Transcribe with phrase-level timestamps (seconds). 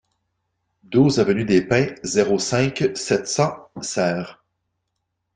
[0.83, 4.43] douze avenue des Pins, zéro cinq, sept cents, Serres